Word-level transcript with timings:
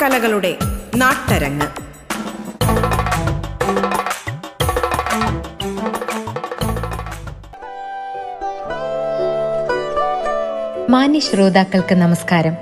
നാടകകലകളുടെ 0.00 0.56
നാട്ടരങ്ങ്. 0.96 1.66
മാന്യ 10.90 11.18
ശ്രോതാക്കൾക്ക് 11.18 11.94
നമസ്കാരം. 11.94 12.56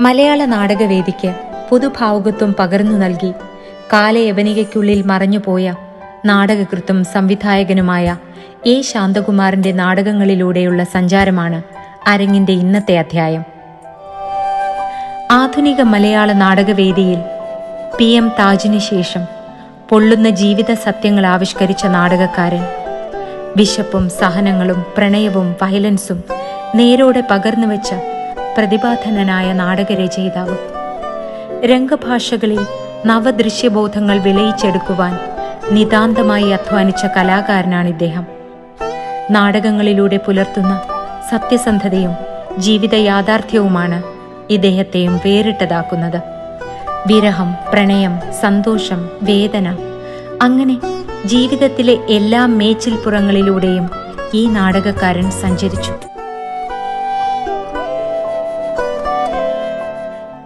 മലയാള 0.00 0.44
നാടകവേദിക്ക് 0.44 1.34
പുതുഭാവുകത്വം 1.70 2.54
പകർന്നു 2.58 2.98
നൽകി 2.98 3.32
കാലയവനികയ്ക്കുള്ളിൽ 3.92 5.02
മറഞ്ഞുപോയ 5.02 5.74
നാടകകൃത്തും 6.24 7.04
സംവിധായകനുമായ 7.04 8.16
എ 8.66 8.82
ശാന്തകുമാറിന്റെ 8.82 9.72
നാടകങ്ങളിലൂടെയുള്ള 9.72 10.84
സഞ്ചാരമാണ് 10.84 11.62
അരങ്ങിന്റെ 12.06 12.52
ഇന്നത്തെ 12.52 12.98
അധ്യായം. 12.98 13.59
ആധുനിക 15.30 15.80
മലയാള 15.80 16.32
നാടകവേദിയിൽ 16.32 17.18
പി 17.98 18.04
എം 18.04 18.32
താജിന് 18.38 18.78
ശേഷം 18.78 19.20
പൊള്ളുന്ന 19.88 20.30
ജീവിത 20.30 20.74
സത്യങ്ങൾ 20.74 21.26
ആവിഷ്കരിച്ച 21.26 21.86
നാടകക്കാരൻ. 21.86 22.64
വിശപ്പും 23.56 24.10
സഹനങ്ങളും 24.10 24.84
പ്രണയവും 24.96 25.56
വയലൻസും 25.62 26.24
നേരോടെ 26.74 27.22
പകർന്നു 27.30 27.66
വെച്ച 27.66 27.94
പ്രതിഭാധനനായ 28.58 29.52
നാടകരചയിതാവ്. 29.52 30.56
രംഗഭാഷകളിൽ 31.64 32.66
നവദൃശ്യബോധങ്ങൾ 33.06 34.18
വിലയിച്ചെടുക്കുവാൻ 34.18 35.18
നിതാന്തമായി 35.70 36.50
അധ്വാനിച്ച 36.50 37.04
കലാകാരനാണ് 37.04 37.88
ഇദ്ദേഹം. 37.88 38.26
നാടകങ്ങളിലൂടെ 39.30 40.16
പുലർത്തുന്ന 40.16 40.82
സത്യസന്ധതയും 41.30 42.16
ജീവിത 42.58 42.94
യാഥാർത്ഥ്യവുമാണ് 42.94 44.19
ഇദ്ദേഹത്തെയും 44.50 45.16
വേറിട്ടതാക്കുന്നത്. 45.16 46.22
വിരഹം 47.06 47.54
പ്രണയം 47.72 48.20
സന്തോഷം 48.40 49.08
വേദന 49.22 49.76
അങ്ങനെ 50.42 50.80
ജീവിതത്തിലെ 51.26 51.98
എല്ലാ 52.08 52.46
മേച്ചിൽപ്പുറങ്ങളിലൂടെയും 52.46 53.90
ഈ 54.34 54.46
നാടകക്കാരൻ 54.46 55.30
സഞ്ചരിച്ചു. 55.30 55.92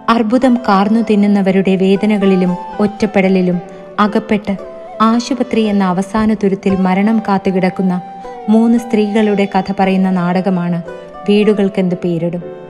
അർബുദം 0.09 0.59
കാർന്നു 0.67 0.99
തിന്നുന്നവരുടെ 1.09 1.75
വേദനകളിലും 1.75 2.57
ഒറ്റപ്പെടലിലും 2.79 3.61
അകപ്പെട്ട് 3.99 4.57
ആശുപത്രി 5.01 5.61
എന്ന 5.61 5.83
അവസാന 5.83 6.33
തുരുത്തിൽ 6.33 6.75
മരണം 6.75 7.21
കാത്തുകിടക്കുന്ന 7.27 8.01
മൂന്ന് 8.49 8.77
സ്ത്രീകളുടെ 8.77 9.47
കഥ 9.57 9.73
പറയുന്ന 9.79 10.09
നാടകമാണ് 10.09 10.81
വീടുകൾക്കെന്ത് 11.29 11.95
പേരിടും. 11.95 12.64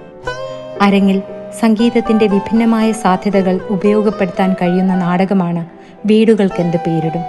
അരങ്ങിൽ 0.82 1.22
സംഗീതത്തിന്റെ 1.62 2.28
വിഭിന്നമായ 2.28 2.92
സാധ്യതകൾ 2.92 3.60
ഉപയോഗപ്പെടുത്താൻ 3.70 4.54
കഴിയുന്ന 4.54 4.96
നാടകമാണ് 4.96 5.66
വീടുകൾക്കെന്ത് 6.08 6.78
പേരിടും. 6.78 7.24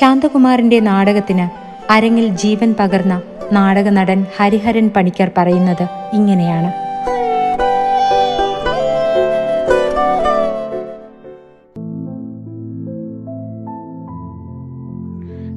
ശാന്തകുമാറിന്റെ 0.00 0.80
നാടകത്തിന് 0.80 1.48
അരങ്ങിൽ 1.92 2.28
ജീവൻ 2.28 2.74
പകർന്ന 2.80 3.22
നാടക 3.52 3.88
നടൻ 3.88 4.26
ഹരിഹരൻ 4.36 4.90
പണിക്കർ 4.96 5.30
പറയുന്നത് 5.38 5.88
ഇങ്ങനെയാണ്. 6.12 6.72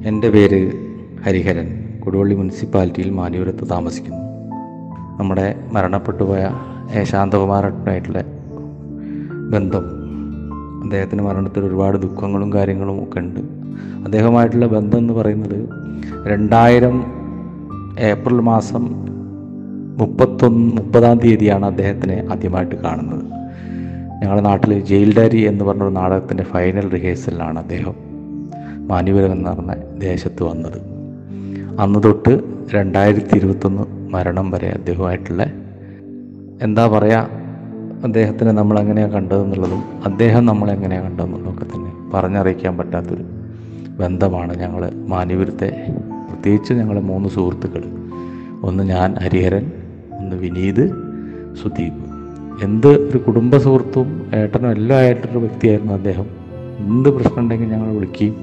എന്റെ 0.08 0.30
പേര് 0.30 0.72
ഹരിഹരൻ. 1.26 2.00
കൊടുവള്ളി 2.04 2.34
മുനിസിപ്പാലിറ്റിയിൽ 2.34 3.10
മാനൂരത്ത് 3.10 3.70
താമസിക്കുന്നു. 3.70 4.18
നമ്മുടെ 5.18 5.54
മരണപ്പെട്ടുപോയ 5.72 6.50
എ 6.92 7.04
ശാന്തകുമാറായിട്ടുള്ള 7.04 8.22
ബന്ധം 9.50 9.93
അദ്ദേഹത്തിന്റെ 10.84 11.24
മരണത്തിൽ 11.24 11.64
ഒരുപാട് 11.64 11.98
ദുഃഖങ്ങളും 11.98 12.52
കാര്യങ്ങളും 12.52 13.04
ഒക്കെ 13.04 13.18
ഉണ്ട്. 13.18 13.40
അദ്ദേഹമായിട്ടുള്ള 14.04 14.66
ബന്ധം 14.66 14.98
എന്ന് 14.98 15.12
പറയുന്നത് 15.12 15.68
രണ്ടായിരം 16.26 17.04
ഏപ്രിൽ 17.98 18.34
മാസം 18.34 19.04
മുപ്പത്തൊന്ന് 19.98 20.76
മുപ്പതാം 20.76 21.18
തീയതിയാണ് 21.18 21.66
അദ്ദേഹത്തിനെ 21.66 22.26
ആദ്യമായിട്ട് 22.30 22.74
കാണുന്നത്. 22.74 23.24
ഞങ്ങളുടെ 24.22 24.40
നാട്ടിൽ 24.40 24.84
ജയിൽ 24.84 25.16
ഡയറി 25.16 25.40
എന്ന് 25.40 25.64
പറഞ്ഞൊരു 25.64 25.90
നാടകത്തിന്റെ 25.90 26.42
ഫൈനൽ 26.42 26.90
റിഹേഴ്സലിലാണ് 26.90 27.58
അദ്ദേഹം 27.58 27.94
മാനുവരം 28.88 29.32
എന്ന് 29.32 29.50
പറഞ്ഞ 29.50 29.74
ദേശത്ത് 29.98 30.42
വന്നത്. 30.42 30.78
അന്ന് 31.80 32.02
തൊട്ട് 32.04 32.40
രണ്ടായിരത്തി 32.74 33.36
ഇരുപത്തൊന്ന് 33.36 33.82
മരണം 34.12 34.50
വരെ 34.50 34.68
അദ്ദേഹമായിട്ടുള്ള 34.68 35.46
എന്താ 36.62 36.86
പറയുക 36.86 37.43
അദ്ദേഹത്തിനെ 38.04 38.52
നമ്മൾ 38.52 38.78
എങ്ങനെയാണ് 38.78 39.12
കണ്ടതെന്നുള്ളതും 39.12 39.82
അദ്ദേഹം 40.04 40.46
നമ്മളെങ്ങനെയാണ് 40.46 41.10
കണ്ടതെന്നുള്ളതൊക്കെ 41.10 41.64
തന്നെ 41.64 41.92
പറഞ്ഞറിയിക്കാൻ 42.14 42.78
പറ്റാത്തൊരു 42.78 43.24
ബന്ധമാണ് 43.98 44.58
ഞങ്ങൾ 44.58 44.90
മാനുവരത്തെ 45.08 45.86
പ്രത്യേകിച്ച് 46.30 46.74
ഞങ്ങൾ 46.74 47.00
മൂന്ന് 47.00 47.28
സുഹൃത്തുക്കൾ 47.28 47.84
ഒന്ന് 48.62 48.84
ഞാൻ 48.84 49.14
ഹരിഹരൻ 49.14 49.72
ഒന്ന് 50.12 50.36
വിനീത് 50.36 50.90
സുദീപ്. 51.62 52.04
എന്ത് 52.64 52.86
ഒരു 52.86 53.18
കുടുംബ 53.18 53.56
സുഹൃത്തും 53.56 54.30
ഏട്ടനും 54.34 54.70
എല്ലാം 54.70 55.00
ആയിട്ടൊരു 55.00 55.38
വ്യക്തിയായിരുന്നു 55.38 55.92
അദ്ദേഹം. 55.92 56.26
എന്ത് 56.78 57.08
പ്രശ്നം 57.08 57.38
ഉണ്ടെങ്കിൽ 57.38 57.68
ഞങ്ങൾ 57.68 57.94
വിളിക്കുകയും 57.94 58.36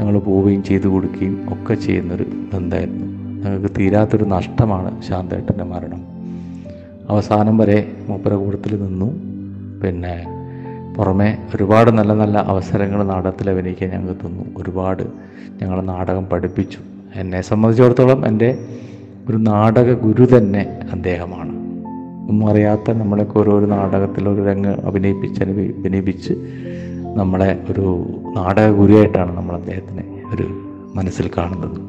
ഞങ്ങൾ 0.00 0.18
പോവുകയും 0.18 0.62
ചെയ്തു 0.62 0.88
കൊടുക്കുകയും 0.88 1.46
ഒക്കെ 1.48 1.74
ചെയ്യുന്നൊരു 1.74 2.26
ബന്ധമായിരുന്നു. 2.54 3.06
ഞങ്ങൾക്ക് 3.42 3.74
തീരാത്തൊരു 3.78 4.24
നഷ്ടമാണ് 4.24 5.02
ശാന്തേട്ടന്റെ 5.02 5.64
മരണം. 5.64 6.07
അവസാനം 7.08 7.58
വരെ 7.58 7.92
മൂപ്പര 8.08 8.34
കൂട്ടത്തിൽ 8.34 8.82
നിന്നു. 8.82 9.08
പിന്നെ 9.80 10.26
പുറമെ 10.96 11.38
ഒരുപാട് 11.54 11.90
നല്ല 11.90 12.12
നല്ല 12.12 12.38
അവസരങ്ങൾ 12.38 13.02
നാടകത്തിൽ 13.02 13.50
അഭിനയിക്കാൻ 13.50 13.90
ഞങ്ങൾക്ക് 13.90 14.20
തന്നു. 14.20 14.44
ഒരുപാട് 14.56 15.02
ഞങ്ങൾ 15.62 15.80
നാടകം 15.80 16.26
പഠിപ്പിച്ചു. 16.26 16.78
എന്നെ 17.14 17.40
സംബന്ധിച്ചിടത്തോളം 17.42 18.26
എന്റെ 18.26 18.58
ഒരു 19.28 19.36
നാടക 19.36 19.92
ഗുരു 19.92 20.36
തന്നെ 20.36 20.80
അദ്ദേഹമാണ്. 20.92 21.52
ഒന്നും 22.30 22.48
അറിയാത്ത 22.48 22.90
നമ്മളൊക്കെ 22.90 23.38
ഓരോരോ 23.38 23.66
നാടകത്തിൽ 23.66 24.28
ഒരു 24.28 24.46
രംഗ് 24.46 24.68
അഭിനയിപ്പിച്ച് 24.68 25.42
അഭിനയിപ്പിച്ച് 25.42 26.32
നമ്മളെ 27.16 27.60
ഒരു 27.70 28.06
നാടക 28.36 28.70
ഗുരുവായിട്ടാണ് 28.70 29.36
നമ്മൾ 29.36 29.54
അദ്ദേഹത്തിനെ 29.56 30.04
ഒരു 30.34 30.46
മനസ്സിൽ 30.94 31.30
കാണുന്നത്. 31.38 31.80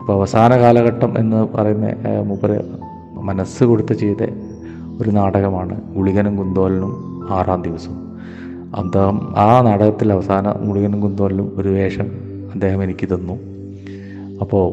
അപ്പോൾ 0.00 0.12
അവസാന 0.12 0.58
കാലഘട്ടം 0.58 1.18
എന്ന് 1.18 1.48
പറയുന്ന 1.54 1.86
മൂപ്പര് 2.26 2.60
മനസ്സ് 3.24 3.64
കൊടുത്ത് 3.64 3.94
ചെയ്ത 3.94 4.22
ഒരു 5.00 5.10
നാടകമാണ് 5.10 5.94
ഗുളികനും 5.94 6.36
കുന്തോലനും 6.36 6.92
ആറാം 7.30 7.62
ദിവസം. 7.62 7.94
അദ്ദേഹം 8.76 9.34
ആ 9.36 9.62
നാടകത്തിൽ 9.62 10.12
അവസാന 10.12 10.52
ഗുളികനും 10.52 11.00
കുന്തോലനും 11.00 11.52
ഒരു 11.56 11.68
വേഷം 11.68 12.08
അദ്ദേഹം 12.54 12.82
എനിക്ക് 12.82 13.08
തന്നു. 13.08 13.36
അപ്പോൾ 14.40 14.68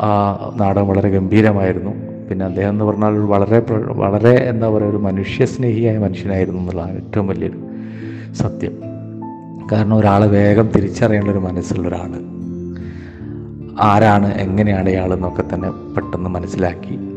ആ 0.00 0.10
നാടകം 0.56 0.88
വളരെ 0.88 1.08
ഗംഭീരമായിരുന്നു. 1.08 1.90
പിന്നെ 2.28 2.46
അദ്ദേഹം 2.46 2.70
എന്ന് 2.70 2.84
പറഞ്ഞാൽ 2.84 3.18
വളരെ 3.18 3.62
വളരെ 3.70 4.34
എന്താ 4.48 4.68
പറയുക 4.68 4.90
ഒരു 4.90 4.96
മനുഷ്യസ്നേഹിയായ 4.96 5.98
മനുഷ്യനായിരുന്നു 5.98 6.60
എന്നുള്ളതാണ് 6.60 6.96
ഏറ്റവും 6.96 7.26
വലിയൊരു 7.26 7.58
സത്യം. 8.34 8.76
കാരണം 9.72 9.96
ഒരാളെ 9.96 10.26
വേഗം 10.26 10.68
തിരിച്ചറിയേണ്ട 10.76 11.28
ഒരു 11.28 11.38
മനസ്സുള്ള 11.38 11.88
ഒരാൾ 11.88 12.12
ആരാണ് 13.80 14.34
എങ്ങനെയാണ് 14.34 14.88
ഇയാളെന്നൊക്കെ 14.88 15.44
തന്നെ 15.54 15.70
പെട്ടെന്ന് 15.70 16.30
മനസ്സിലാക്കി. 16.30 17.13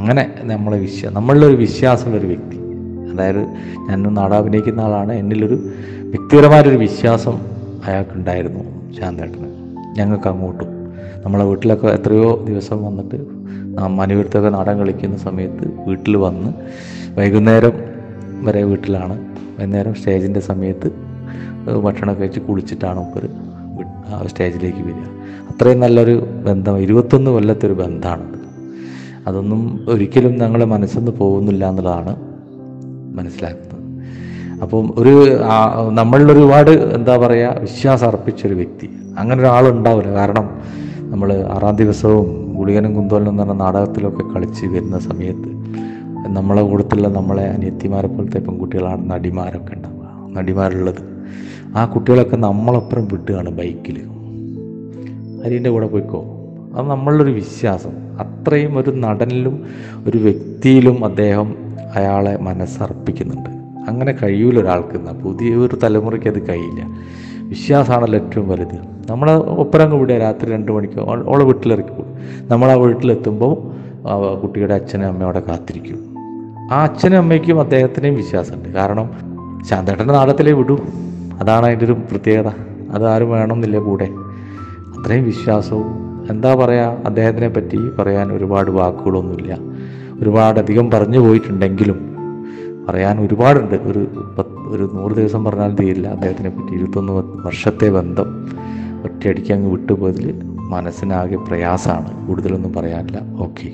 അങ്ങനെ 0.00 0.22
നമ്മളെ 0.42 0.78
വിശ്വാസം 0.78 1.14
നമ്മളിലൊരു 1.14 1.56
വിശ്വാസമുള്ളൊരു 1.56 2.26
വ്യക്തി. 2.26 2.56
അതായത് 3.12 3.42
ഞാൻ 3.88 4.02
നാട് 4.02 4.34
അഭിനയിക്കുന്ന 4.34 4.80
ആളാണ്. 4.80 5.12
എന്നിലൊരു 5.12 5.58
വ്യക്തിപരമായൊരു 6.12 6.76
വിശ്വാസം 6.76 7.36
അയാൾക്കുണ്ടായിരുന്നു 7.86 8.62
ശാന്തേട്ടന്. 9.00 9.48
ഞങ്ങൾക്ക് 9.98 10.28
അങ്ങോട്ടും 10.28 10.68
നമ്മളെ 11.24 11.44
വീട്ടിലൊക്കെ 11.44 11.86
എത്രയോ 11.86 12.44
ദിവസം 12.48 12.84
വന്നിട്ട് 12.84 13.18
മനുവരുത്തൊക്കെ 13.98 14.48
നാടൻ 14.48 14.78
കളിക്കുന്ന 14.78 15.16
സമയത്ത് 15.16 15.64
വീട്ടിൽ 15.86 16.16
വന്ന് 16.16 16.50
വൈകുന്നേരം 17.18 17.72
വരെ 18.44 18.62
വീട്ടിലാണ്. 18.62 19.14
വൈകുന്നേരം 19.58 19.94
സ്റ്റേജിന്റെ 19.94 20.40
സമയത്ത് 20.40 20.88
ഭക്ഷണമൊക്കെ 21.84 22.22
കഴിച്ച് 22.22 22.40
കുളിച്ചിട്ടാണ് 22.40 23.00
ആ 24.08 24.22
സ്റ്റേജിലേക്ക് 24.26 24.82
വരിക. 24.88 25.08
അത്രയും 25.50 25.80
നല്ലൊരു 25.80 26.16
ബന്ധം 26.46 26.78
ഇരുപത്തൊന്ന് 26.78 27.30
കൊല്ലത്തെ 27.30 27.66
ഒരു 27.66 27.76
ബന്ധമാണത് 27.82 28.29
അതൊന്നും 29.26 29.86
ഒരിക്കലും 29.88 30.38
ഞങ്ങളുടെ 30.38 30.64
മനസ്സിൽ 30.64 31.10
പോകുന്നില്ല 31.10 31.68
എന്നുള്ളതാണ് 31.68 32.16
മനസ്സിലാക്കുന്നത്. 33.16 33.80
അപ്പം 34.62 34.94
ഒരു 34.96 35.14
നമ്മളിൽ 35.90 36.32
ഒരുപാട് 36.32 36.70
എന്താ 36.70 37.16
പറയുക 37.16 37.56
വിശ്വാസം 37.60 38.06
അർപ്പിച്ചൊരു 38.06 38.54
വ്യക്തി. 38.54 38.90
അങ്ങനെ 39.18 39.40
ഒരാളുണ്ടാവില്ല 39.40 40.12
കാരണം 40.12 40.48
നമ്മൾ 40.98 41.34
ആറാം 41.34 41.76
ദിവസവും 41.76 42.54
ഗുളികനും 42.56 42.94
കുന്തോലനും 42.94 43.30
എന്ന് 43.30 43.42
പറഞ്ഞ 43.42 43.58
നാടകത്തിലൊക്കെ 43.58 44.34
കളിച്ച് 44.34 44.66
വരുന്ന 44.66 44.98
സമയത്ത് 44.98 45.50
നമ്മളെ 46.28 46.62
കൂട്ടത്തിലുള്ള 46.62 47.08
നമ്മളെ 47.08 47.44
അനിയത്തിമാരെ 47.46 48.06
പോലത്തെ 48.06 48.38
പെൺകുട്ടികളാണ് 48.38 49.10
നടിമാരൊക്കെ 49.10 49.74
ഉണ്ടാവുക. 49.74 50.36
നടിമാരുള്ളത്. 50.36 51.02
ആ 51.76 51.84
കുട്ടികളൊക്കെ 51.84 52.36
നമ്മളപ്പുറം 52.36 53.08
വിട്ടുകയാണ് 53.08 53.50
ബൈക്കിൽ 53.50 53.98
അരിന്റെ 55.44 55.70
കൂടെ 55.70 55.86
പോയിക്കോ? 55.86 56.20
അത് 56.76 56.86
നമ്മളുടെ 56.86 57.32
വിശ്വാസം. 57.32 57.90
അത്രയും 58.20 58.78
ഒരു 58.78 58.90
നടനിലും 58.90 59.64
ഒരു 60.06 60.18
വ്യക്തിയിലും 60.18 61.04
അദ്ദേഹം 61.04 61.54
അയാളെ 61.96 62.36
മനസ്സർപ്പിക്കുന്നുണ്ട്. 62.36 63.50
അങ്ങനെ 63.90 64.12
കഴിയൂല 64.12 64.60
ഒരാൾക്ക് 64.60 64.98
പുതിയ 64.98 65.54
ഒരു 65.54 65.78
തലമുറയ്ക്ക് 65.82 66.28
അത് 66.28 66.48
കഴിയില്ല. 66.48 66.86
വിശ്വാസമാണല്ലോ 67.48 68.20
ഏറ്റവും 68.20 68.48
വലുത്. 68.48 68.78
നമ്മളെ 69.10 69.34
ഒപ്പരം 69.34 70.00
വിടുക 70.00 70.16
രാത്രി 70.16 70.50
രണ്ട് 70.50 70.72
മണിക്ക് 70.72 71.00
ഓളെ 71.00 71.44
വീട്ടിലിറക്കി 71.44 71.88
പോകും 71.88 72.14
നമ്മൾ 72.48 72.70
ആ 72.70 72.74
വീട്ടിലെത്തുമ്പോൾ 72.74 73.54
കുട്ടിയുടെ 74.40 74.74
അച്ഛനും 74.74 75.06
അമ്മയും 75.06 75.24
അവിടെ 75.24 75.40
കാത്തിരിക്കും. 75.40 76.16
ആ 76.72 76.82
അച്ഛനും 76.82 77.18
അമ്മയ്ക്കും 77.18 77.60
അദ്ദേഹത്തിനെയും 77.60 78.14
വിശ്വാസമുണ്ട്. 78.14 78.68
കാരണം 78.68 79.10
ശാന്തേട്ടന്റെ 79.68 80.14
നാടത്തിലേ 80.14 80.52
വിടൂ. 80.52 80.78
അതാണ് 81.40 81.66
അതിന്റെ 81.66 81.84
ഒരു 81.84 81.92
പ്രത്യേകത. 81.92 82.48
അത് 82.90 83.08
ആരും 83.08 83.30
വേണമെന്നില്ല 83.30 83.78
കൂടെ. 83.78 84.08
അത്രയും 84.98 85.24
വിശ്വാസവും 85.24 86.09
എന്താ 86.30 86.54
പറയുക 86.54 86.96
അദ്ദേഹത്തിനെ 87.06 87.48
പറ്റി 87.48 87.88
പറയാൻ 87.88 88.32
ഒരുപാട് 88.32 88.70
വാക്കുകളൊന്നുമില്ല. 88.70 89.58
ഒരുപാടധികം 90.20 90.90
പറഞ്ഞു 90.90 91.18
പോയിട്ടുണ്ടെങ്കിലും 91.18 92.16
പറയാൻ 92.88 93.20
ഒരുപാടുണ്ട്. 93.20 93.74
ഒരു 93.74 93.98
ഒരു 94.68 94.90
നൂറ് 94.94 95.12
ദിവസം 95.12 95.44
പറഞ്ഞാൽ 95.44 95.74
തീരില്ല. 95.74 96.08
അദ്ദേഹത്തിനെ 96.08 96.50
പറ്റി 96.50 96.74
ഇരുപത്തൊന്ന് 96.74 97.12
വർഷത്തെ 97.46 97.90
ബന്ധം 97.90 98.48
ഒറ്റയടിക്ക് 99.04 99.52
അങ്ങ് 99.52 99.70
വിട്ടുപോയതിൽ 99.70 100.42
മനസ്സിനാകെ 100.44 101.36
പ്രയാസമാണ്. 101.36 102.26
കൂടുതലൊന്നും 102.26 102.72
പറയാനില്ല. 102.72 103.20
ഓക്കെ. 103.38 103.72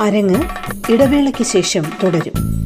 അരങ്ങ് 0.00 0.40
ഇടവേളയ്ക്ക് 0.92 1.44
ശേഷം 1.44 1.82
തുടരും. 2.04 2.63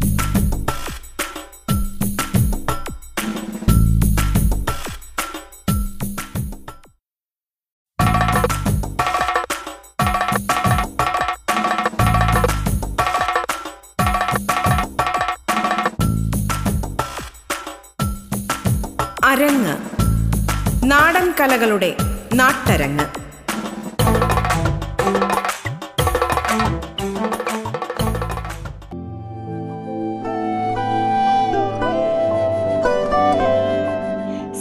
അരങ്ങ്. 19.29 19.77
നാടൻ 20.85 21.33
കലകളുടെ 21.41 21.95
നാട്ടരങ്ങ്. 22.35 23.05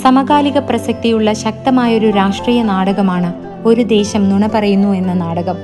സമകാലിക 0.01 0.57
പ്രസക്തിയുള്ള 0.57 1.33
ശക്തമായൊരു 1.33 2.11
രാഷ്ട്രീയ 2.11 2.63
നാടകമാണ് 2.63 3.33
ഒരു 3.67 3.81
ദേശം 3.81 4.29
നുണ 4.29 4.47
പറയുന്നു 4.47 4.93
എന്ന 4.93 5.13
നാടകം. 5.13 5.57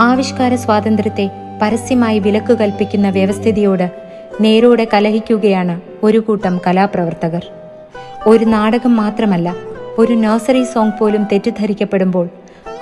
ആവിഷ്കാര 0.00 0.54
സ്വാതന്ത്ര്യത്തെ 0.54 1.30
പരസ്യമായി 1.62 2.18
വിലക്ക് 2.18 2.58
കൽപ്പിക്കുന്ന 2.58 3.08
വ്യവസ്ഥിതിയോട് 3.08 3.90
നേരോടെ 4.40 4.86
കലഹിക്കുകയാണ് 4.94 5.80
ഒരു 6.02 6.18
കൂട്ടം 6.18 6.60
കലാപ്രവർത്തകർ. 6.66 7.61
ഒരു 8.26 8.44
നാടകം 8.44 8.96
മാത്രമല്ല 8.96 9.54
ഒരു 9.98 10.12
നഴ്സറി 10.12 10.64
സോങ് 10.64 10.98
പോലും 10.98 11.26
തെറ്റിദ്ധരിക്കപ്പെടുമ്പോൾ 11.32 12.28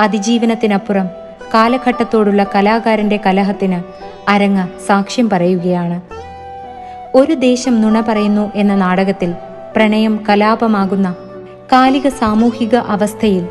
അതിജീവനത്തിനപ്പുറം 0.01 1.09
കാലഘട്ടത്തോടുള്ള 1.55 2.47
കലാകാരന്റെ 2.55 3.21
കലഹത്തിന് 3.27 3.83
അരങ്ങ 4.31 4.67
സാക്ഷ്യം 4.87 5.31
പറയുകയാണ്. 5.31 6.01
ഒരു 7.15 7.35
ദേശം 7.35 7.81
നുണ 7.81 8.01
പറയുന്നു 8.01 8.51
എന്ന 8.55 8.75
നാടകത്തിൽ 8.75 9.35
പ്രണയം 9.77 10.21
കലാപമാകുന്ന 10.29 11.15
കാലിക 11.73 12.09
സാമൂഹിക 12.09 12.77
അവസ്ഥയിൽ 12.77 13.47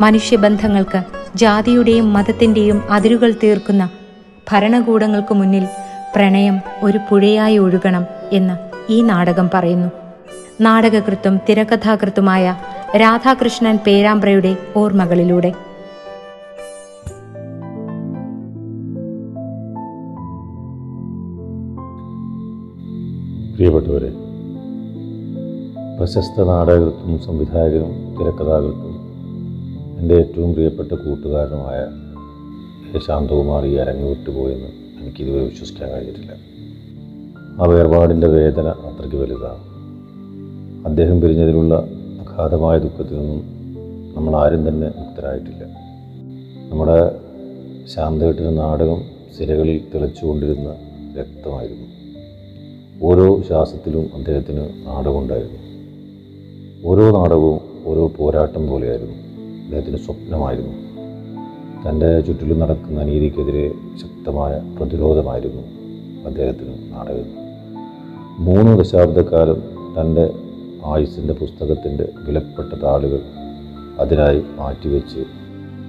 മനുഷ്യബന്ധങ്ങൾക്ക് 0.00 1.02
ജാതിയുടെയും 1.36 2.12
മതത്തിന്റെയും 2.12 2.84
അതിരുകൾ 2.90 3.34
തീർക്കുന്ന 3.44 3.90
ഭരണകൂടങ്ങൾക്ക് 4.50 5.34
മുന്നിൽ 5.34 5.64
പ്രണയം 6.16 6.60
ഒരു 6.82 6.98
പുഴയായി 7.10 7.58
ഒഴുകണം 7.58 8.06
എന്ന് 8.32 8.56
ഈ 8.92 9.02
നാടകം 9.02 9.50
പറയുന്നു. 9.54 10.01
നാടകകൃത്തും 10.60 11.40
തിരക്കഥാകൃത്തുമായ 11.48 12.56
രാധാകൃഷ്ണൻ 12.96 13.76
പേരാമ്പ്രയുടെ 13.86 14.56
ഓർമ്മകളിലൂടെ 14.76 15.52
പ്രിയപ്പെട്ടവരെ 23.54 24.10
പ്രശസ്ത 25.98 26.42
നാടകകൃത്തും 26.42 27.18
സംവിധായകനും 27.18 28.16
തിരക്കഥാകൃത്തും 28.20 28.94
എന്റെ 29.98 30.14
ഏറ്റവും 30.14 30.54
പ്രിയപ്പെട്ട 30.54 30.92
കൂട്ടുകാരനുമായ. 30.92 31.86
ശാന്തകുമാർ 33.06 33.66
ഈ 33.66 33.74
അരങ്ങ് 33.76 34.08
വിട്ടുപോയെന്ന് 34.08 34.70
എനിക്കിതുവരെ 35.00 35.44
വിശ്വസിക്കാൻ 35.44 35.90
കഴിഞ്ഞിട്ടില്ല 35.90 36.32
ആ 37.62 37.66
വേർപാടിന്റെ 37.66 38.26
വേദന 38.26 38.68
അത്രയ്ക്ക് 38.68 39.16
വലുതാണ് 39.16 39.71
അദ്ദേഹം 40.86 41.20
പിരിഞ്ഞതിലുള്ള 41.20 41.88
അഗാധമായ 42.20 42.78
ദുഃഖത്തിൽ 42.78 43.18
നിന്നും 43.18 43.42
നമ്മൾ 44.16 44.36
ആരും 44.36 44.68
തന്നെ 44.68 44.92
മുക്തരായിട്ടില്ല. 44.96 45.64
നമ്മുടെ 46.70 47.16
ശാന്തകെട്ടിന് 47.88 48.58
നാടകം 48.58 49.02
സിരകളിൽ 49.38 49.80
തിളച്ചുകൊണ്ടിരുന്ന 49.94 50.74
രക്തമായിരുന്നു. 51.18 51.86
ഓരോ 53.02 53.42
ശ്വാസത്തിലും 53.42 54.10
അദ്ദേഹത്തിന് 54.14 54.68
നാടകമുണ്ടായിരുന്നു. 54.86 55.58
ഓരോ 56.88 57.18
നാടകവും 57.18 57.60
ഓരോ 57.86 58.12
പോരാട്ടം 58.16 58.68
പോലെയായിരുന്നു. 58.68 59.14
അദ്ദേഹത്തിന് 59.64 59.96
സ്വപ്നമായിരുന്നു. 59.96 60.72
തന്റെ 61.88 62.20
ചുറ്റിലും 62.20 62.58
നടക്കുന്ന 62.58 63.00
അനീതിക്കെതിരെ 63.00 63.68
ശക്തമായ 63.70 64.62
പ്രതിരോധമായിരുന്നു 64.76 65.62
അദ്ദേഹത്തിന് 66.26 66.92
നാടകം. 66.92 67.42
മൂന്ന് 68.38 68.78
ദശാബ്ദക്കാലം 68.78 69.62
തന്റെ 70.00 70.41
ആയുസിന്റെ 70.86 71.34
പുസ്തകത്തിന്റെ 71.34 72.06
വിലപ്പെട്ട 72.24 72.72
താളുകൾ 72.82 73.20
അതിനായി 73.98 74.40
മാറ്റിവെച്ച് 74.58 75.22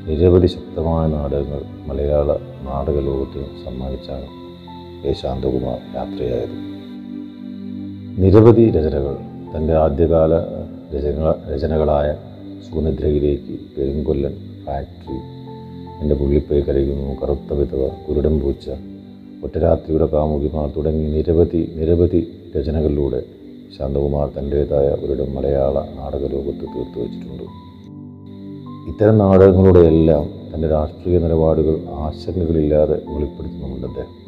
നിരവധി 0.08 0.48
ശക്തമായ 0.48 1.04
നാടകങ്ങൾ 1.08 1.62
മലയാള 1.88 2.30
നാടക 2.64 2.98
ലോകത്തിന് 3.00 3.48
സമ്മാനിച്ചാണ് 3.64 4.28
എ 5.04 5.14
ശാന്തകുമാർ 5.14 5.80
യാത്രയായത്. 5.96 6.56
നിരവധി 8.18 8.66
രചനകൾ 8.70 9.16
തന്റെ 9.54 9.74
ആദ്യകാല 9.76 10.34
രചന 10.94 11.20
രചനകളായ 11.50 12.08
സുനിദ്രയിലേക്ക് 12.66 13.56
പെരുങ്കൊല്ലൻ 13.76 14.34
ഫാക്ടറി 14.66 15.18
എന്റെ 16.02 16.16
പുള്ളിപ്പൈ 16.16 16.60
കരയുന്നു 16.62 17.14
കറുത്ത 17.22 17.54
വിധവ 17.54 17.84
കുരുടൻ 18.06 18.36
പൂച്ച 18.40 18.66
ഒറ്റരാത്രിയുടെ 19.44 20.08
കാമുകിമാർ 20.08 20.68
തുടങ്ങി 20.76 21.08
നിരവധി 21.16 21.62
നിരവധി 21.76 22.22
രചനകളിലൂടെ 22.56 23.22
ശാന്തകുമാർ 23.78 24.32
തന്റേതായ 24.40 24.88
ഒരിടം 24.88 25.36
മലയാള 25.36 25.74
നാടക 25.74 26.26
ലോകത്ത് 26.26 26.66
തീർത്തു 26.74 27.00
വച്ചിട്ടുണ്ട്. 27.00 27.44
ഇത്തരം 28.88 29.18
നാടകങ്ങളുടെയെല്ലാം 29.18 30.30
തന്റെ 30.56 30.68
രാഷ്ട്രീയ 30.68 31.20
നിലപാടുകൾ 31.20 31.80
ആശങ്കകളില്ലാതെ 31.90 33.02
വെളിപ്പെടുത്തുന്നുമുണ്ട് 33.08 33.88
അദ്ദേഹം. 33.88 34.24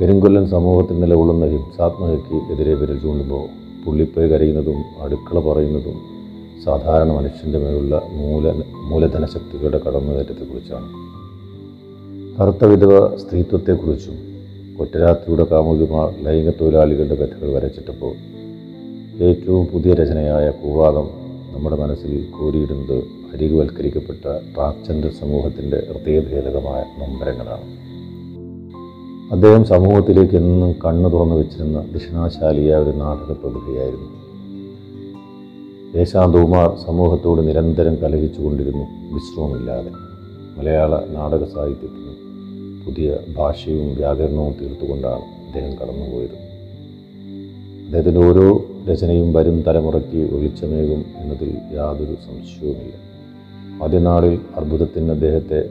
പെരുങ്കൊല്ലൻ 0.00 0.48
സമൂഹത്തിൽ 0.48 1.00
നിലകൊള്ളുന്ന 1.00 1.46
ഹിംസാത്മകയ്ക്ക് 1.46 2.52
എതിരെ 2.52 2.74
വിരൽ 2.74 2.98
ചൂണ്ടുമ്പോൾ 2.98 3.46
പുള്ളിപ്പേ 3.86 4.26
കരയുന്നതും 4.26 5.02
അടുക്കള 5.02 5.40
പറയുന്നതും 5.40 5.98
സാധാരണ 6.64 7.12
മനുഷ്യന്റെ 7.12 7.58
മേലുള്ള 7.58 8.02
മൂല 8.12 8.52
മൂലധന 8.90 9.24
ശക്തികളുടെ 9.26 9.80
കടന്നുകയറ്റത്തെക്കുറിച്ചാണ്. 9.86 10.88
കറുത്ത 12.40 12.64
വിധവ 12.64 13.16
സ്ത്രീത്വത്തെക്കുറിച്ചും 13.16 14.29
ഒറ്റരാത്രിയുടെ 14.80 15.44
കാമുകിമാർ 15.44 16.14
ലൈംഗിക 16.22 16.50
തൊഴിലാളികളുടെ 16.50 17.14
കഥകൾ 17.14 17.52
വരച്ചിട്ടപ്പോൾ 17.52 18.14
ഏറ്റവും 19.24 19.66
പുതിയ 19.66 19.94
രചനയായ 19.94 20.50
കൂവാദം 20.50 21.10
നമ്മുടെ 21.54 21.76
മനസ്സിൽ 21.76 22.26
കോരിയിടുന്നത് 22.40 22.98
അരികുവൽക്കരിക്കപ്പെട്ട 23.34 24.24
ട്രാൻസ്ജെൻഡർ 24.54 25.10
സമൂഹത്തിന്റെ 25.10 25.86
ഹൃദയഭേദകമായ 25.88 26.84
നൊമ്പരങ്ങളാണ്. 27.00 27.80
അദ്ദേഹം 29.32 29.64
സമൂഹത്തിലേക്ക് 29.64 30.34
എന്നും 30.34 30.72
കണ്ണു 30.72 31.08
തുറന്നു 31.08 31.34
വെച്ചിരുന്ന 31.34 31.84
ദക്ഷിണാശാലിയായ 31.92 32.82
ഒരു 32.82 32.90
നാടക 32.90 33.32
പ്രതിഭയായിരുന്നു. 33.32 34.08
ദേശാന്തകുമാർ 35.92 36.76
സമൂഹത്തോട് 36.86 37.48
നിരന്തരം 37.48 37.96
കലഹിച്ചുകൊണ്ടിരുന്നു 37.96 39.14
വിശ്രമമില്ലാതെ. 39.14 39.90
മലയാള 40.58 41.00
നാടക 41.10 41.44
സാഹിത്യത്തിന് 41.44 42.29
പുതിയ 42.86 43.16
ഭാഷയും 43.36 43.94
വ്യാകരണവും 43.94 44.54
തീർത്തുകൊണ്ടാണ് 44.60 45.22
അദ്ദേഹം 45.22 45.72
കടന്നുപോയത്. 45.78 46.50
അദ്ദേഹത്തിന്റെ 47.84 48.26
ഓരോ 48.26 48.64
രചനയും 48.88 49.32
വരും 49.32 49.62
തലമുറയ്ക്ക് 49.62 50.34
വെളിച്ചമേകും 50.34 51.04
എന്നതിൽ 51.16 51.58
യാതൊരു 51.72 52.14
സംശയവുമില്ല. 52.14 53.10
ആദ്യനാളിൽ 53.82 54.40
അർബുദത്തിന് 54.56 55.10
അദ്ദേഹത്തെ 55.10 55.70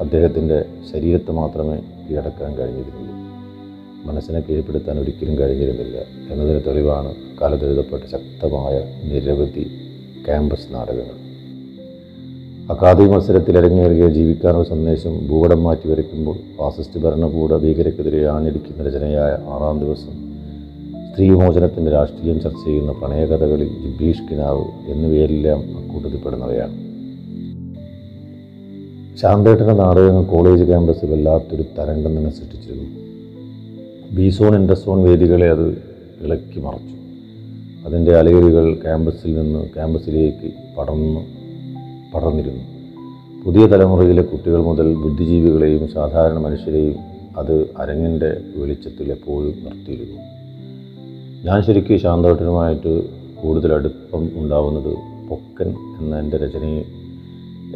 അദ്ദേഹത്തിന്റെ 0.00 0.64
ശരീരത്തെ 0.92 1.32
മാത്രമേ 1.32 1.76
കീഴടക്കാൻ 2.10 2.54
കഴിഞ്ഞിരുന്നുള്ളൂ. 2.56 3.12
മനസ്സിനെ 4.04 4.40
കീഴ്പ്പെടുത്താൻ 4.40 4.98
ഒരിക്കലും 4.98 5.38
കഴിഞ്ഞിരുന്നില്ല 5.38 5.96
എന്നതിന് 6.32 6.60
തെളിവാണ് 6.66 7.14
കാലത്തെഴുതപ്പെട്ട 7.40 8.04
ശക്തമായ 8.04 8.74
നിരവധി 9.04 9.62
ക്യാമ്പസ് 10.26 10.74
നാടകങ്ങൾ. 10.74 11.31
അക്കാദമി 12.70 13.08
മത്സരത്തിൽ 13.08 13.58
അരങ്ങേറിയ 13.58 14.08
ജീവിക്കാനുള്ള 14.08 14.68
സന്ദേശം 14.68 15.28
ഭൂപടം 15.28 15.62
മാറ്റി 15.62 15.88
വരയ്ക്കുമ്പോൾ 15.88 16.36
ഫാസിസ്റ്റ് 16.58 17.00
ഭരണകൂട 17.00 17.56
ഭീകരക്കെതിരെ 17.56 18.28
ആഞ്ഞടിക്കുന്ന 18.28 18.88
രചനയായ 18.88 19.30
ആറാം 19.48 19.80
ദിവസം 19.80 20.32
സ്ത്രീവിമോചനത്തിന്റെ 21.12 21.90
രാഷ്ട്രീയം 21.90 22.40
ചർച്ച 22.40 22.64
ചെയ്യുന്ന 22.64 22.92
പ്രണയകഥകളിൽ 22.92 23.68
ജിബ്ലീഷ് 23.68 24.22
കിനാവ് 24.30 24.64
എന്നിവയെല്ലാം 24.86 25.58
അക്കൂട്ടത്തിൽപ്പെടുന്നവയാണ്. 25.58 26.76
ശാന്തേട്ടന്റെ 29.16 29.74
നാടകങ്ങൾ 29.74 30.24
കോളേജ് 30.24 30.64
ക്യാമ്പസിൽ 30.64 31.10
വല്ലാത്തൊരു 31.10 31.62
തരംഗം 31.62 32.16
തന്നെ 32.16 32.30
സൃഷ്ടിച്ചിരുന്നു. 32.30 32.90
ബി 34.16 34.28
സോൺ 34.28 34.54
ഇൻഡസോൺ 34.54 35.02
വേദികളെ 35.02 35.50
അത് 35.50 35.68
ഇളക്കി 36.20 36.60
മറച്ചു. 36.60 36.96
അതിന്റെ 37.88 38.16
അലയലുകൾ 38.16 38.74
ക്യാമ്പസിൽ 38.74 39.34
നിന്ന് 39.34 39.58
ക്യാമ്പസിലേക്ക് 39.58 40.78
പടർന്ന് 40.78 41.41
പടർന്നിരുന്നു. 42.14 42.64
പുതിയ 43.44 43.66
തലമുറയിലെ 43.66 44.22
കുട്ടികൾ 44.22 44.62
മുതൽ 44.62 44.94
ബുദ്ധിജീവികളെയും 44.94 45.88
സാധാരണ 45.88 46.38
മനുഷ്യരെയും 46.38 46.94
അത് 47.36 47.70
അരങ്ങിന്റെ 47.78 48.40
വെളിച്ചത്തിൽ 48.56 49.10
എപ്പോഴും 49.10 49.54
നിർത്തിയിരുന്നു. 49.64 50.20
ഞാൻ 51.44 51.62
ശരിക്കും 51.62 51.98
ശാന്തോട്ടനുമായിട്ട് 51.98 53.08
കൂടുതൽ 53.42 53.72
അടുപ്പം 53.72 54.30
ഉണ്ടാവുന്നത് 54.34 54.96
പൊക്കൻ 55.28 55.74
എന്ന 56.00 56.18
എന്റെ 56.18 56.36
രചനയിൽ 56.36 56.84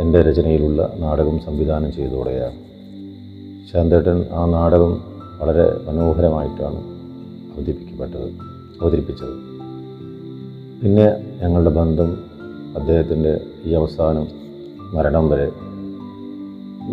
എന്റെ 0.00 0.22
രചനയിലുള്ള 0.22 0.94
നാടകം 0.98 1.38
സംവിധാനം 1.38 1.92
ചെയ്തതോടെയാണ്. 1.92 2.54
ശാന്തേട്ടൻ 3.72 4.26
ആ 4.32 4.46
നാടകം 4.46 5.00
വളരെ 5.40 5.90
മനോഹരമായിട്ടാണ് 5.90 6.76
അവതരിപ്പിക്കപ്പെട്ടത് 7.56 8.28
അവതരിപ്പിച്ചത്. 8.82 9.34
പിന്നെ 10.82 11.36
ഞങ്ങളുടെ 11.42 11.70
ബന്ധം 11.70 12.25
അദ്ദേഹത്തിന്റെ 12.78 13.40
ഈ 13.64 13.72
അവസാനം 13.72 14.26
മരണം 14.94 15.28
വരെ 15.30 15.46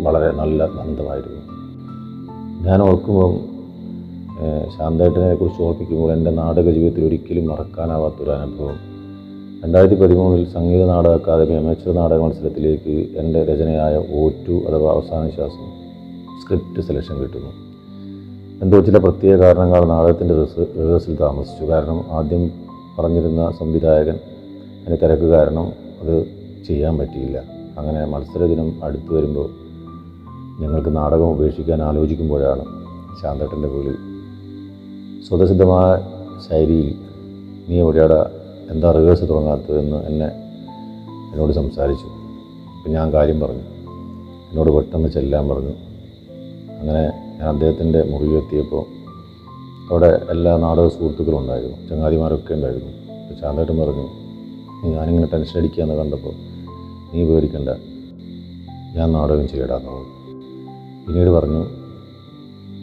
വളരെ 0.04 0.30
നല്ല 0.40 0.66
ബന്ധമായിരുന്നു 0.66 1.40
ഞാൻ 2.66 2.82
ഓർക്കുമ്പോൾ 2.82 3.32
ശാന്തേട്ടനെ 4.76 5.34
കുറിച്ച് 5.34 5.62
ഓർപ്പിക്കുമ്പോൾ 5.62 6.12
എന്റെ 6.12 6.30
നാടക 6.30 6.70
ജീവിതത്തിൽ 6.70 7.04
ഒരിക്കലും 7.04 7.46
മറക്കാനാവാത്തൊരു 7.48 8.30
അനുഭവം. 8.30 8.78
രണ്ടായിരത്തി 9.64 9.96
പതിമൂന്നിൽ 10.00 10.42
സംഗീത 10.52 10.86
നാടക 10.86 11.10
അക്കാദമി 11.10 11.54
അമേച്ചർ 11.54 11.92
നാടക 11.94 12.18
മത്സരത്തിലേക്ക് 12.20 12.94
എന്റെ 13.16 13.44
രചനയായ 13.44 13.94
ഓ 13.96 14.28
ടു 14.46 14.52
അഥവാ 14.68 14.90
അവസാന 14.92 15.28
ശ്വാസം 15.28 15.68
സ്ക്രിപ്റ്റ് 16.42 16.82
സെലക്ഷൻ 16.88 17.16
കിട്ടുന്നു. 17.22 17.52
എന്തോ 18.62 18.80
ചില 18.80 18.96
പ്രത്യേക 18.96 19.36
കാരണങ്ങൾ 19.36 19.84
നാടകത്തിന്റെ 19.84 20.34
റിഹേഴ്സൽ 20.34 21.14
താമസിച്ചു. 21.14 21.64
കാരണം 21.64 22.00
ആദ്യം 22.10 22.44
പറഞ്ഞിരുന്ന 22.98 23.52
സംവിധായകൻ 23.58 24.18
അതിന് 24.86 24.96
തിരക്ക് 25.02 25.22
കാരണം 25.22 25.72
അത് 26.00 26.26
ചെയ്യാൻ 26.66 26.98
പറ്റിയില്ല. 26.98 27.42
അങ്ങനെ 27.78 28.04
മത്സര 28.04 28.46
ദിനം 28.46 28.84
അടുത്തു 28.84 29.14
വരുമ്പോൾ 29.14 29.50
ഞങ്ങൾക്ക് 30.60 30.96
നാടകം 30.96 31.30
ഉപേക്ഷിക്കാൻ 31.30 31.82
ആലോചിക്കുമ്പോഴാണ് 31.82 32.64
ശാന്തേട്ടന്റെ 33.22 33.68
വിളി 33.68 33.94
സ്വതസിദ്ധമായ 35.28 35.98
ശൈലിയിൽ 36.50 36.94
നീ 37.68 37.78
എവിടെയാടാ? 37.78 38.30
എന്താ 38.70 38.92
റിവേഴ്സ് 38.92 39.28
തുടങ്ങാത്തതെന്ന് 39.28 39.96
എന്നെ 39.96 40.26
എന്നോട് 41.32 41.52
സംസാരിച്ചു. 41.52 42.06
അപ്പം 42.78 42.92
ഞാൻ 42.92 43.12
കാര്യം 43.12 43.40
പറഞ്ഞു. 43.40 43.62
എന്നോട് 44.50 44.70
പെട്ടെന്ന് 44.70 45.08
ചെല്ലാൻ 45.08 45.48
പറഞ്ഞു. 45.48 45.72
അങ്ങനെ 46.80 47.02
ഞാൻ 47.40 47.48
അദ്ദേഹത്തിന്റെ 47.48 48.02
മുറിയിലെത്തിയപ്പോൾ 48.02 48.84
അവിടെ 49.90 50.20
എല്ലാ 50.30 50.56
നാടക 50.56 50.88
സുഹൃത്തുക്കളും 50.88 51.38
ഉണ്ടായിരുന്നു. 51.38 51.88
ചങ്ങാതിമാരൊക്കെ 51.88 52.54
ഉണ്ടായിരുന്നു. 52.54 52.90
ശാന്തട്ടൻ 53.40 53.76
പറഞ്ഞു 53.78 54.08
"നീ 54.08 54.23
ഞാനിങ്ങനെ 54.92 55.28
ടെൻഷൻ 55.32 55.58
അടിക്കുകയെന്ന് 55.58 55.94
കണ്ടപ്പോൾ 55.94 56.34
നീ 57.12 57.24
പേടിക്കണ്ട 57.24 57.68
ഞാൻ 58.96 59.12
നാടകം 59.12 59.48
ചെയ്യടാന്ന് 59.48 59.90
പറഞ്ഞു. 59.90 60.10
പിന്നീട് 61.06 61.30
പറഞ്ഞു 61.30 61.62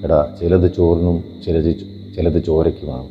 എടാ 0.05 0.35
ചിലത് 0.41 0.73
ചോറിനും 0.73 1.23
ചിലത് 1.45 1.79
ചിലത് 2.15 2.43
ചോരയ്ക്കുമാണ് 2.43 3.07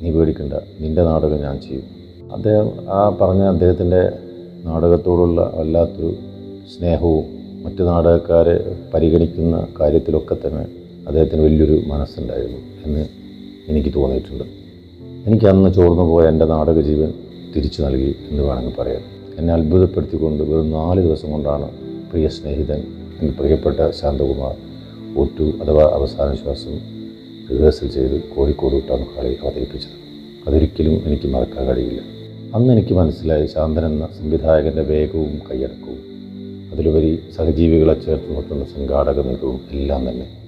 നീ 0.00 0.10
പേടിക്കണ്ട 0.10 0.52
നിന്റെ 0.80 1.02
നാടകം 1.02 1.40
ഞാൻ 1.40 1.60
ചെയ്യും. 1.60 1.84
അദ്ദേഹം 2.32 2.68
ആ 2.88 3.18
പറഞ്ഞ 3.20 3.42
അദ്ദേഹത്തിന്റെ 3.42 4.12
നാടകത്തോടുള്ള 4.64 5.52
വല്ലാത്തൊരു 5.56 6.10
സ്നേഹവും 6.72 7.24
മറ്റ് 7.64 7.82
നാടകക്കാരെ 7.86 8.76
പരിഗണിക്കുന്ന 8.94 9.66
കാര്യത്തിലൊക്കെ 9.80 10.34
തന്നെ 10.34 10.64
അദ്ദേഹത്തിന് 11.06 11.42
വലിയൊരു 11.42 11.82
മനസ്സുണ്ടായിരുന്നു 11.86 12.58
എന്ന് 12.84 13.06
എനിക്ക് 13.68 13.88
തോന്നിയിട്ടുണ്ട്. 13.94 14.44
എനിക്ക് 15.26 15.46
അന്ന് 15.46 15.74
ചോർന്നു 15.74 16.02
പോയ 16.02 16.28
എന്റെ 16.28 16.44
നാടക 16.44 16.80
ജീവൻ 16.80 17.12
തിരിച്ചു 17.56 17.82
നൽകി 17.82 18.16
എന്ന് 18.30 18.42
വേണമെങ്കിൽ 18.42 18.74
പറയാം. 18.78 19.00
എന്നെ 19.38 19.54
അത്ഭുതപ്പെടുത്തിക്കൊണ്ട് 19.54 20.42
വെറും 20.42 20.70
നാല് 20.70 21.00
ദിവസം 21.00 21.30
കൊണ്ടാണ് 21.30 21.70
പ്രിയ 22.10 22.28
സ്നേഹിതൻ 22.28 22.82
എന്റെ 23.20 23.32
പ്രിയപ്പെട്ട 23.40 23.90
ശാന്തകുമാർ 23.90 24.56
ഒറ്റു 25.18 25.44
അഥവാ 25.62 25.90
അവസാന 25.92 26.34
ശ്വാസം 26.34 26.78
റിഹേഴ്സൽ 27.50 27.88
ചെയ്ത് 27.88 28.22
കോഴിക്കോട് 28.22 28.74
വിട്ടാണ് 28.74 29.06
കളി 29.06 29.36
അവതരിപ്പിച്ചത്. 29.44 29.96
അതൊരിക്കലും 30.46 31.02
എനിക്ക് 31.06 31.26
മറക്കാൻ 31.26 31.66
കഴിയില്ല. 31.66 32.00
അന്ന് 32.54 32.72
എനിക്ക് 32.72 32.94
മനസ്സിലായി 32.94 33.46
ശാന്തൻ 33.46 33.86
എന്ന 33.86 34.08
സംവിധായകന്റെ 34.18 34.82
വേഗവും 34.82 35.38
കൈയടക്കവും 35.50 36.00
അതിലുപരി 36.72 37.18
സഹജീവികളെ 37.36 37.94
ചേർത്ത് 37.94 38.36
നിർത്തുന്ന 38.36 38.64
സംഘാടക 38.64 39.20
മികവും 39.20 39.60
എല്ലാം 39.72 40.08
തന്നെ. 40.08 40.45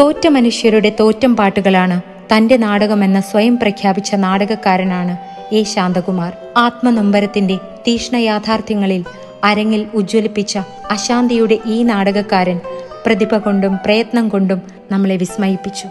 തോറ്റ 0.00 0.26
മനുഷ്യരുടെ 0.26 0.96
തോറ്റം 1.00 1.36
പാട്ടുകളാണ് 1.36 2.02
തന്റെ 2.32 2.56
നാടകമെന്ന 2.56 3.20
സ്വയം 3.20 3.58
പ്രഖ്യാപിച്ച 3.58 4.14
നാടകക്കാരനാണ് 4.14 5.16
എ 5.54 5.62
ശാന്തകുമാർ. 5.62 6.32
ആത്മനൊമ്പരത്തിന്റെ 6.56 7.56
തീഷ്ണ 7.56 8.16
യാഥാർത്ഥ്യങ്ങളിൽ 8.16 9.04
അരങ്ങിൽ 9.44 9.86
ഉജ്ജ്വലിപ്പിച്ച 9.94 10.58
അശാന്തിയുടെ 10.90 11.58
ഈ 11.66 11.82
നാടകക്കാരൻ 11.82 12.60
പ്രതിഭ 13.06 13.38
കൊണ്ടും 13.38 13.76
പ്രയത്നം 13.84 14.28
കൊണ്ടും 14.28 14.62
നമ്മളെ 14.90 15.16
വിസ്മയിപ്പിച്ചു. 15.16 15.86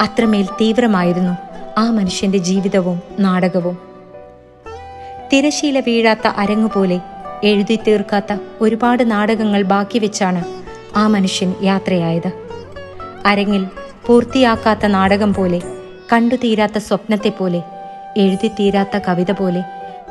അത്രമേൽ 0.00 0.44
തീവ്രമായിരുന്നു 0.44 1.34
ആ 1.78 1.90
മനുഷ്യന്റെ 1.90 2.38
ജീവിതവും 2.38 3.02
നാടകവും. 3.18 3.78
തിരശീല 5.32 5.80
വീഴാത്ത 5.80 6.28
അരങ്ങ് 6.36 6.70
പോലെ 6.70 7.00
എഴുതി 7.44 7.78
തീർക്കാത്ത 7.88 8.36
ഒരുപാട് 8.60 9.10
നാടകങ്ങൾ 9.10 9.62
ബാക്കി 9.62 9.98
വെച്ചാണ് 9.98 10.44
ആ 10.96 11.06
മനുഷ്യൻ 11.06 11.54
യാത്രയായത്. 11.62 12.49
അരങ്ങിൽ 13.26 13.66
പൂർത്തിയാക്കാത്ത 14.06 14.86
നാടകം 14.86 15.34
പോലെ 15.34 15.62
കണ്ടുതീരാത്ത 16.12 16.78
സ്വപ്നത്തെ 16.78 17.28
പോലെ 17.28 17.62
എഴുതി 18.16 18.48
തീരാത്ത 18.48 18.98
കവിത 19.08 19.30
പോലെ 19.30 19.64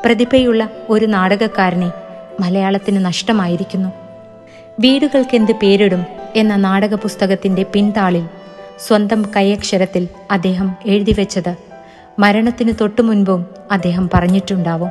പ്രതിഭയുള്ള 0.05 0.69
ഒരു 0.89 1.05
നാടകക്കാരനെ 1.05 1.91
മലയാളത്തിന് 2.39 3.05
നഷ്ടമായിരിക്കുന്നു. 3.05 3.89
വീടുകൾക്കെന്ത് 4.79 5.51
പേരിടും 5.51 6.05
എന്ന 6.35 6.55
നാടക 6.55 6.95
പുസ്തകത്തിന്റെ 6.95 7.63
പിൻതാളിൽ 7.63 8.27
സ്വന്തം 8.87 9.25
കൈയക്ഷരത്തിൽ 9.35 10.07
അദ്ദേഹം 10.31 10.75
എഴുതിവെച്ചത് 10.85 11.55
മരണത്തിന് 12.19 12.73
തൊട്ടു 12.81 13.01
മുൻപും 13.01 13.45
അദ്ദേഹം 13.71 14.09
പറഞ്ഞിട്ടുണ്ടാവും. 14.13 14.89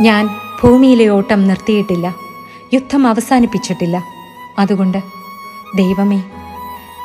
ഞാൻ 0.00 0.28
ഭൂമിയിലെ 0.62 1.08
ഓട്ടം 1.08 1.48
നിർത്തിയിട്ടില്ല. 1.48 2.14
യുദ്ധം 2.74 3.06
അവസാനിപ്പിച്ചിട്ടില്ല. 3.06 4.02
അതുകൊണ്ട് 4.58 4.98
ദൈവമേ 5.76 6.22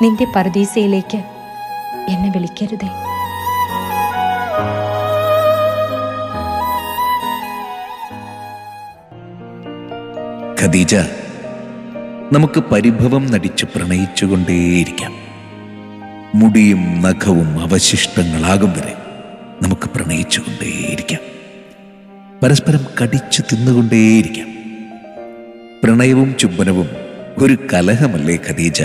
നിന്റെ 0.02 0.26
പർദീസയിലേക്ക് 0.36 1.16
എന്നെ 2.08 2.32
വിളിക്കരുതേ. 2.34 2.88
ഖദീജ 10.62 10.94
നമുക്ക് 12.32 12.60
പരിഭവം 12.60 13.32
നടിച്ച് 13.32 13.64
പ്രണയിച്ചുകൊണ്ടേയിരിക്കാം. 13.64 15.12
മുടിയും 16.34 17.00
നഖവും 17.00 17.60
അവശിഷ്ടങ്ങളാകും 17.60 18.72
വരെ 18.72 18.94
നമുക്ക് 19.62 19.90
പ്രണയിച്ചുകൊണ്ടേയിരിക്കാം. 19.90 21.39
പരസ്പരം 22.42 22.80
കടിച്ചു 23.02 23.42
തിന്നുകൊണ്ടേയിരിക്കാം. 23.52 24.48
പ്രണയവും 25.84 26.36
ചുംബനവും 26.36 26.88
ഒരു 27.38 27.58
കലഹമല്ലേ 27.72 28.38
ഖദീജ? 28.48 28.82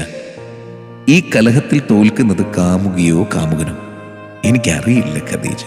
ഈ 1.09 1.29
കലഹത്തിൽ 1.35 1.81
തോൽക്കുന്നത് 1.91 2.45
കാമുകിയോ 2.57 3.27
കാമുകനോ? 3.35 3.77
എനിക്കറിയില്ല 4.45 5.21
ഖദീജ. 5.31 5.63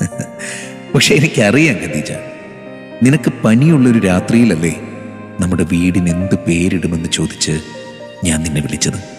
പക്ഷെ 0.94 1.14
എനിക്കറിയാം 1.14 1.76
ഖദീജ. 1.76 2.12
നിനക്ക് 3.02 3.32
പനിയുള്ളൊരു 3.44 3.98
രാത്രിയിലല്ലേ 3.98 4.80
നമ്മുടെ 5.40 5.62
വീടിന് 5.62 6.10
എന്ത് 6.10 6.38
പേരിടുമെന്ന് 6.38 7.08
ചോദിച്ച് 7.08 7.60
ഞാൻ 8.24 8.42
നിന്നെ 8.42 8.60
വിളിച്ചത്? 8.60 9.17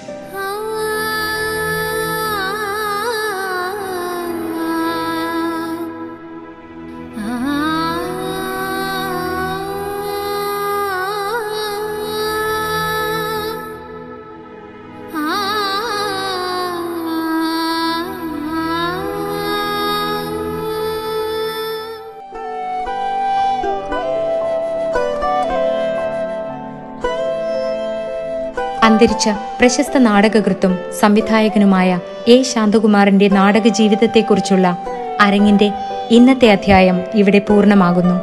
അന്തരിച്ച 29.00 29.30
പ്രശസ്ത 29.60 29.98
നാടകകൃത്തും 29.98 30.80
സംവിധായകനുമായ 31.00 32.00
എ 32.28 32.42
ശാന്തകുമാറിന്റെ 32.42 33.28
നാടക 33.28 33.68
ജീവിതത്തെക്കുറിച്ചുള്ള 33.68 34.78
അരങ്ങിന്റെ 35.22 35.72
ഇന്നത്തെ 36.10 36.52
അധ്യായം 36.52 37.02
ഇവിടെ 37.16 37.40
പൂർണമാകുന്നു. 37.40 38.16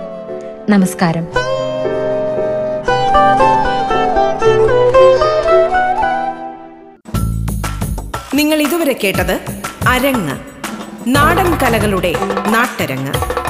നമസ്കാരം. 0.71 1.25
നിങ്ങൾ 8.35 8.63
ഇതുവരെ 8.63 8.97
കേട്ടത് 9.05 9.41
അരങ്ങ് 9.89 10.39
നാടൻ 11.07 11.59
കലകളുടെ 11.63 12.15
നാട്ടരങ്ങ്. 12.49 13.46